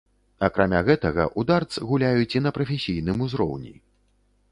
Акрамя 0.45 0.79
гэтага, 0.87 1.25
у 1.41 1.43
дартс 1.51 1.81
гуляюць 1.89 2.35
і 2.39 2.41
на 2.45 2.53
прафесійным 2.57 3.17
узроўні. 3.27 3.75